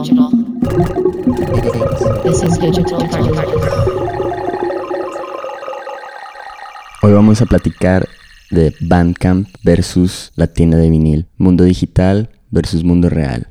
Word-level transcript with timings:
digital. 0.00 0.30
Hoy 7.02 7.12
vamos 7.12 7.40
a 7.40 7.46
platicar 7.46 8.08
de 8.50 8.74
Bandcamp 8.80 9.48
versus 9.62 10.32
la 10.36 10.46
tienda 10.46 10.78
de 10.78 10.90
vinil, 10.90 11.28
mundo 11.36 11.64
digital 11.64 12.30
versus 12.50 12.84
mundo 12.84 13.08
real. 13.08 13.48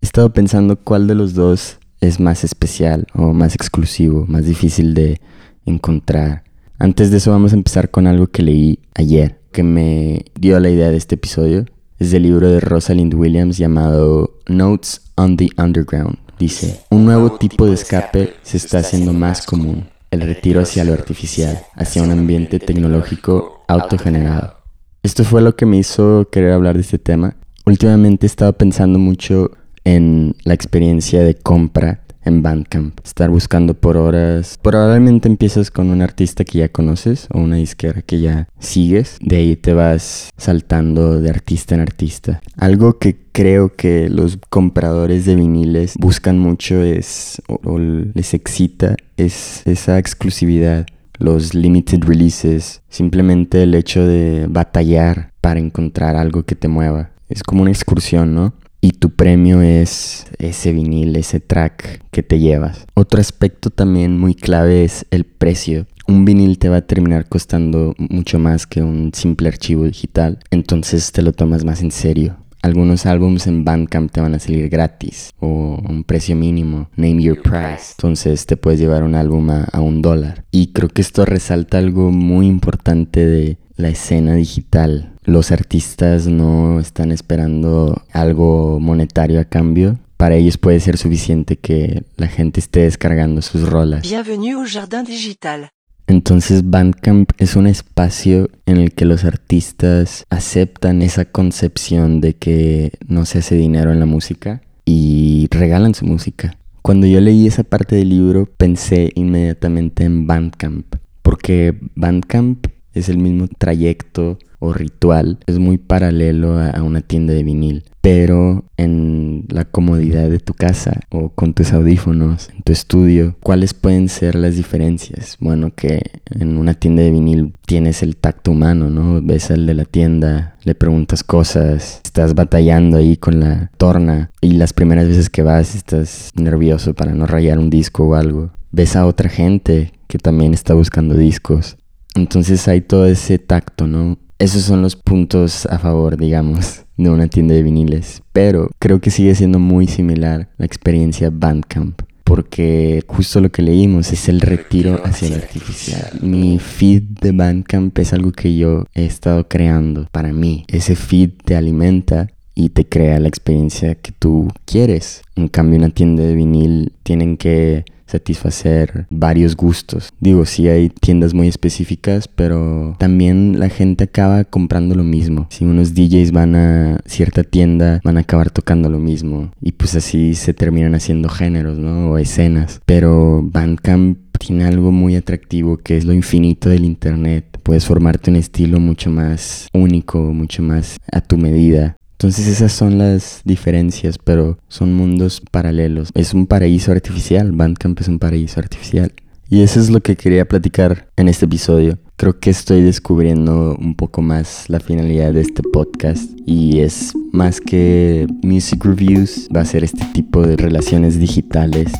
He 0.00 0.06
estado 0.06 0.32
pensando 0.32 0.76
cuál 0.76 1.06
de 1.06 1.14
los 1.14 1.34
dos 1.34 1.78
es 2.00 2.20
más 2.20 2.44
especial 2.44 3.06
o 3.14 3.32
más 3.32 3.54
exclusivo, 3.54 4.24
más 4.26 4.44
difícil 4.44 4.94
de 4.94 5.20
encontrar. 5.64 6.44
Antes 6.78 7.10
de 7.10 7.18
eso 7.18 7.30
vamos 7.30 7.52
a 7.52 7.56
empezar 7.56 7.90
con 7.90 8.06
algo 8.06 8.26
que 8.26 8.42
leí 8.42 8.80
ayer, 8.94 9.40
que 9.52 9.62
me 9.62 10.26
dio 10.38 10.60
la 10.60 10.68
idea 10.68 10.90
de 10.90 10.96
este 10.96 11.14
episodio, 11.14 11.64
es 11.98 12.10
del 12.10 12.24
libro 12.24 12.50
de 12.50 12.60
Rosalind 12.60 13.14
Williams 13.14 13.56
llamado 13.56 14.38
Notes 14.48 15.00
on 15.14 15.38
the 15.38 15.48
Underground. 15.56 16.18
Dice, 16.38 16.82
un 16.90 17.06
nuevo 17.06 17.38
tipo 17.38 17.64
de 17.64 17.72
escape 17.72 18.34
se 18.42 18.58
está 18.58 18.80
haciendo 18.80 19.14
más 19.14 19.46
común, 19.46 19.88
el 20.10 20.20
retiro 20.20 20.60
hacia 20.60 20.84
lo 20.84 20.92
artificial, 20.92 21.58
hacia 21.74 22.02
un 22.02 22.10
ambiente 22.10 22.58
tecnológico 22.58 23.64
autogenerado. 23.66 24.58
Esto 25.02 25.24
fue 25.24 25.40
lo 25.40 25.56
que 25.56 25.64
me 25.64 25.78
hizo 25.78 26.28
querer 26.30 26.52
hablar 26.52 26.74
de 26.74 26.82
este 26.82 26.98
tema. 26.98 27.36
Últimamente 27.64 28.26
he 28.26 28.28
estado 28.28 28.52
pensando 28.52 28.98
mucho 28.98 29.52
en 29.84 30.36
la 30.44 30.52
experiencia 30.52 31.22
de 31.22 31.34
compra 31.34 32.02
en 32.26 32.42
Bandcamp. 32.42 33.00
Estar 33.04 33.30
buscando 33.30 33.74
por 33.74 33.96
horas. 33.96 34.58
Probablemente 34.60 35.28
empiezas 35.28 35.70
con 35.70 35.90
un 35.90 36.02
artista 36.02 36.44
que 36.44 36.58
ya 36.58 36.68
conoces 36.68 37.28
o 37.32 37.40
una 37.40 37.56
disquera 37.56 38.02
que 38.02 38.20
ya 38.20 38.48
sigues. 38.58 39.16
De 39.20 39.36
ahí 39.36 39.56
te 39.56 39.72
vas 39.72 40.30
saltando 40.36 41.20
de 41.20 41.30
artista 41.30 41.74
en 41.74 41.80
artista. 41.80 42.40
Algo 42.56 42.98
que 42.98 43.16
creo 43.32 43.74
que 43.74 44.10
los 44.10 44.38
compradores 44.50 45.24
de 45.24 45.36
viniles 45.36 45.94
buscan 45.98 46.38
mucho 46.38 46.82
es, 46.82 47.40
o, 47.48 47.78
les 47.78 48.34
excita, 48.34 48.96
es 49.16 49.66
esa 49.66 49.98
exclusividad 49.98 50.86
los 51.18 51.54
limited 51.54 52.04
releases, 52.04 52.82
simplemente 52.90 53.62
el 53.62 53.74
hecho 53.74 54.06
de 54.06 54.46
batallar 54.50 55.32
para 55.40 55.60
encontrar 55.60 56.14
algo 56.14 56.42
que 56.42 56.54
te 56.54 56.68
mueva. 56.68 57.10
Es 57.28 57.42
como 57.42 57.62
una 57.62 57.70
excursión, 57.70 58.34
¿no? 58.34 58.52
Y 58.80 58.92
tu 58.92 59.10
premio 59.10 59.62
es 59.62 60.26
ese 60.38 60.72
vinil, 60.72 61.16
ese 61.16 61.40
track 61.40 62.02
que 62.10 62.22
te 62.22 62.38
llevas. 62.38 62.86
Otro 62.94 63.20
aspecto 63.20 63.70
también 63.70 64.18
muy 64.18 64.34
clave 64.34 64.84
es 64.84 65.06
el 65.10 65.24
precio. 65.24 65.86
Un 66.06 66.24
vinil 66.24 66.58
te 66.58 66.68
va 66.68 66.76
a 66.78 66.86
terminar 66.86 67.28
costando 67.28 67.94
mucho 67.98 68.38
más 68.38 68.66
que 68.66 68.82
un 68.82 69.10
simple 69.12 69.48
archivo 69.48 69.84
digital, 69.84 70.38
entonces 70.50 71.10
te 71.10 71.22
lo 71.22 71.32
tomas 71.32 71.64
más 71.64 71.82
en 71.82 71.90
serio. 71.90 72.36
Algunos 72.62 73.06
álbumes 73.06 73.46
en 73.46 73.64
Bandcamp 73.64 74.10
te 74.10 74.20
van 74.20 74.34
a 74.34 74.38
salir 74.38 74.68
gratis 74.68 75.30
o 75.38 75.80
un 75.88 76.04
precio 76.04 76.34
mínimo, 76.34 76.88
name 76.96 77.22
your 77.22 77.40
price. 77.40 77.94
Entonces 77.96 78.46
te 78.46 78.56
puedes 78.56 78.80
llevar 78.80 79.04
un 79.04 79.14
álbum 79.14 79.50
a, 79.50 79.64
a 79.64 79.80
un 79.80 80.02
dólar. 80.02 80.44
Y 80.50 80.72
creo 80.72 80.88
que 80.88 81.02
esto 81.02 81.24
resalta 81.24 81.78
algo 81.78 82.10
muy 82.10 82.46
importante 82.46 83.24
de 83.24 83.58
la 83.76 83.88
escena 83.88 84.34
digital 84.34 85.15
los 85.26 85.50
artistas 85.50 86.28
no 86.28 86.80
están 86.80 87.10
esperando 87.10 88.02
algo 88.12 88.78
monetario 88.80 89.40
a 89.40 89.44
cambio. 89.44 89.98
Para 90.16 90.36
ellos 90.36 90.56
puede 90.56 90.80
ser 90.80 90.96
suficiente 90.96 91.56
que 91.56 92.04
la 92.16 92.28
gente 92.28 92.60
esté 92.60 92.80
descargando 92.80 93.42
sus 93.42 93.68
rolas. 93.68 94.02
Bienvenue 94.02 94.52
au 94.52 94.64
jardin 94.66 95.04
digital. 95.04 95.68
Entonces 96.06 96.70
Bandcamp 96.70 97.32
es 97.38 97.56
un 97.56 97.66
espacio 97.66 98.48
en 98.64 98.76
el 98.76 98.92
que 98.92 99.04
los 99.04 99.24
artistas 99.24 100.24
aceptan 100.30 101.02
esa 101.02 101.24
concepción 101.24 102.20
de 102.20 102.34
que 102.34 102.92
no 103.08 103.26
se 103.26 103.40
hace 103.40 103.56
dinero 103.56 103.92
en 103.92 103.98
la 103.98 104.06
música 104.06 104.62
y 104.84 105.48
regalan 105.50 105.94
su 105.94 106.06
música. 106.06 106.56
Cuando 106.82 107.08
yo 107.08 107.20
leí 107.20 107.48
esa 107.48 107.64
parte 107.64 107.96
del 107.96 108.10
libro 108.10 108.48
pensé 108.56 109.10
inmediatamente 109.16 110.04
en 110.04 110.28
Bandcamp, 110.28 110.94
porque 111.22 111.76
Bandcamp 111.96 112.68
es 112.94 113.08
el 113.08 113.18
mismo 113.18 113.48
trayecto 113.48 114.38
o 114.58 114.72
ritual, 114.72 115.38
es 115.46 115.58
muy 115.58 115.78
paralelo 115.78 116.58
a 116.58 116.82
una 116.82 117.00
tienda 117.00 117.34
de 117.34 117.42
vinil, 117.42 117.84
pero 118.00 118.64
en 118.76 119.46
la 119.48 119.64
comodidad 119.64 120.30
de 120.30 120.38
tu 120.38 120.54
casa 120.54 121.00
o 121.10 121.30
con 121.30 121.54
tus 121.54 121.72
audífonos, 121.72 122.50
en 122.50 122.62
tu 122.62 122.72
estudio, 122.72 123.36
¿cuáles 123.42 123.74
pueden 123.74 124.08
ser 124.08 124.34
las 124.36 124.56
diferencias? 124.56 125.36
Bueno, 125.40 125.72
que 125.74 126.02
en 126.30 126.56
una 126.56 126.74
tienda 126.74 127.02
de 127.02 127.10
vinil 127.10 127.52
tienes 127.66 128.02
el 128.02 128.16
tacto 128.16 128.52
humano, 128.52 128.90
¿no? 128.90 129.20
Ves 129.22 129.50
al 129.50 129.66
de 129.66 129.74
la 129.74 129.84
tienda, 129.84 130.56
le 130.62 130.74
preguntas 130.74 131.24
cosas, 131.24 132.00
estás 132.04 132.34
batallando 132.34 132.98
ahí 132.98 133.16
con 133.16 133.40
la 133.40 133.70
torna 133.76 134.30
y 134.40 134.52
las 134.52 134.72
primeras 134.72 135.08
veces 135.08 135.28
que 135.28 135.42
vas 135.42 135.74
estás 135.74 136.30
nervioso 136.36 136.94
para 136.94 137.12
no 137.12 137.26
rayar 137.26 137.58
un 137.58 137.70
disco 137.70 138.04
o 138.04 138.14
algo. 138.14 138.50
Ves 138.70 138.94
a 138.94 139.06
otra 139.06 139.28
gente 139.28 139.92
que 140.06 140.18
también 140.18 140.54
está 140.54 140.74
buscando 140.74 141.14
discos. 141.14 141.76
Entonces 142.14 142.66
hay 142.68 142.80
todo 142.80 143.06
ese 143.06 143.38
tacto, 143.38 143.86
¿no? 143.86 144.18
Esos 144.38 144.62
son 144.62 144.82
los 144.82 144.96
puntos 144.96 145.64
a 145.66 145.78
favor, 145.78 146.18
digamos, 146.18 146.84
de 146.98 147.08
una 147.08 147.26
tienda 147.28 147.54
de 147.54 147.62
viniles. 147.62 148.22
Pero 148.32 148.70
creo 148.78 149.00
que 149.00 149.10
sigue 149.10 149.34
siendo 149.34 149.58
muy 149.58 149.86
similar 149.86 150.50
la 150.58 150.66
experiencia 150.66 151.30
Bandcamp. 151.32 152.02
Porque 152.22 153.02
justo 153.06 153.40
lo 153.40 153.50
que 153.50 153.62
leímos 153.62 154.12
es 154.12 154.28
el 154.28 154.40
retiro 154.40 155.00
hacia 155.04 155.28
el 155.28 155.34
artificial. 155.34 156.18
Mi 156.20 156.58
feed 156.58 157.02
de 157.20 157.32
Bandcamp 157.32 157.96
es 157.98 158.12
algo 158.12 158.32
que 158.32 158.56
yo 158.56 158.84
he 158.94 159.06
estado 159.06 159.48
creando 159.48 160.06
para 160.10 160.32
mí. 160.32 160.64
Ese 160.66 160.96
feed 160.96 161.30
te 161.44 161.56
alimenta 161.56 162.28
y 162.54 162.70
te 162.70 162.86
crea 162.86 163.20
la 163.20 163.28
experiencia 163.28 163.94
que 163.94 164.12
tú 164.12 164.48
quieres. 164.64 165.22
En 165.36 165.48
cambio, 165.48 165.78
una 165.78 165.90
tienda 165.90 166.24
de 166.24 166.34
vinil 166.34 166.92
tienen 167.04 167.36
que 167.36 167.84
satisfacer 168.06 169.06
varios 169.10 169.56
gustos. 169.56 170.10
Digo, 170.20 170.46
sí 170.46 170.68
hay 170.68 170.88
tiendas 170.88 171.34
muy 171.34 171.48
específicas, 171.48 172.28
pero 172.28 172.96
también 172.98 173.58
la 173.58 173.68
gente 173.68 174.04
acaba 174.04 174.44
comprando 174.44 174.94
lo 174.94 175.04
mismo. 175.04 175.46
Si 175.50 175.64
unos 175.64 175.94
DJs 175.94 176.32
van 176.32 176.54
a 176.54 177.00
cierta 177.06 177.44
tienda, 177.44 178.00
van 178.04 178.16
a 178.16 178.20
acabar 178.20 178.50
tocando 178.50 178.88
lo 178.88 178.98
mismo. 178.98 179.50
Y 179.60 179.72
pues 179.72 179.94
así 179.94 180.34
se 180.34 180.54
terminan 180.54 180.94
haciendo 180.94 181.28
géneros, 181.28 181.78
¿no? 181.78 182.12
O 182.12 182.18
escenas. 182.18 182.80
Pero 182.86 183.42
Bandcamp 183.42 184.18
tiene 184.38 184.64
algo 184.64 184.92
muy 184.92 185.16
atractivo 185.16 185.78
que 185.78 185.96
es 185.96 186.04
lo 186.04 186.12
infinito 186.12 186.68
del 186.68 186.84
internet. 186.84 187.44
Puedes 187.62 187.86
formarte 187.86 188.30
un 188.30 188.36
estilo 188.36 188.78
mucho 188.78 189.10
más 189.10 189.68
único, 189.72 190.18
mucho 190.18 190.62
más 190.62 190.98
a 191.10 191.20
tu 191.20 191.36
medida. 191.36 191.95
Entonces 192.18 192.46
esas 192.46 192.72
son 192.72 192.96
las 192.96 193.42
diferencias, 193.44 194.16
pero 194.16 194.58
son 194.68 194.94
mundos 194.94 195.42
paralelos. 195.50 196.10
Es 196.14 196.32
un 196.32 196.46
paraíso 196.46 196.92
artificial, 196.92 197.52
Bandcamp 197.52 198.00
es 198.00 198.08
un 198.08 198.18
paraíso 198.18 198.58
artificial. 198.58 199.12
Y 199.50 199.60
eso 199.60 199.78
es 199.78 199.90
lo 199.90 200.00
que 200.00 200.16
quería 200.16 200.48
platicar 200.48 201.08
en 201.16 201.28
este 201.28 201.44
episodio. 201.44 201.98
Creo 202.16 202.40
que 202.40 202.48
estoy 202.48 202.80
descubriendo 202.80 203.76
un 203.78 203.94
poco 203.94 204.22
más 204.22 204.64
la 204.68 204.80
finalidad 204.80 205.34
de 205.34 205.42
este 205.42 205.62
podcast 205.62 206.30
y 206.46 206.80
es 206.80 207.12
más 207.32 207.60
que 207.60 208.26
music 208.42 208.82
reviews, 208.84 209.48
va 209.54 209.60
a 209.60 209.66
ser 209.66 209.84
este 209.84 210.06
tipo 210.14 210.40
de 210.40 210.56
relaciones 210.56 211.20
digitales. 211.20 211.92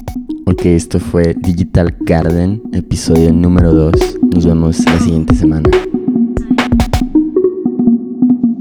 Ok, 0.46 0.64
esto 0.64 0.98
fue 0.98 1.36
Digital 1.38 1.94
Garden, 2.00 2.62
episodio 2.72 3.32
número 3.32 3.74
2. 3.74 3.92
Nos 4.34 4.46
vemos 4.46 4.82
la 4.86 4.98
siguiente 4.98 5.34
semana. 5.34 5.68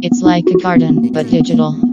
It's 0.05 0.21
like 0.21 0.45
a 0.51 0.53
garden, 0.53 1.11
but 1.11 1.25
digital. 1.31 1.84